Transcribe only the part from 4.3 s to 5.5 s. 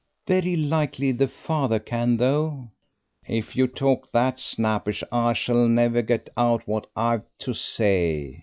snappish I